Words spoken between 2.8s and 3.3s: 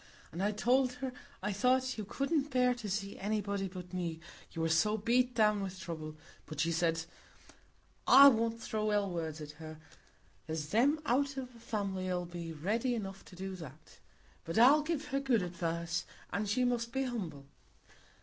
see